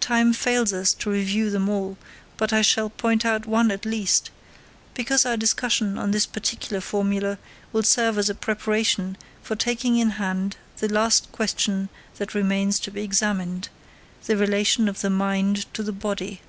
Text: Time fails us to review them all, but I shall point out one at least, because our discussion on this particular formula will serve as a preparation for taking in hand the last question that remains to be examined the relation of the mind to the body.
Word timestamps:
Time 0.00 0.32
fails 0.32 0.72
us 0.72 0.94
to 0.94 1.10
review 1.10 1.50
them 1.50 1.68
all, 1.68 1.98
but 2.38 2.54
I 2.54 2.62
shall 2.62 2.88
point 2.88 3.26
out 3.26 3.44
one 3.44 3.70
at 3.70 3.84
least, 3.84 4.30
because 4.94 5.26
our 5.26 5.36
discussion 5.36 5.98
on 5.98 6.10
this 6.10 6.24
particular 6.24 6.80
formula 6.80 7.36
will 7.70 7.82
serve 7.82 8.16
as 8.16 8.30
a 8.30 8.34
preparation 8.34 9.18
for 9.42 9.56
taking 9.56 9.98
in 9.98 10.12
hand 10.12 10.56
the 10.78 10.88
last 10.90 11.30
question 11.32 11.90
that 12.16 12.32
remains 12.34 12.80
to 12.80 12.90
be 12.90 13.02
examined 13.02 13.68
the 14.24 14.38
relation 14.38 14.88
of 14.88 15.02
the 15.02 15.10
mind 15.10 15.66
to 15.74 15.82
the 15.82 15.92
body. 15.92 16.40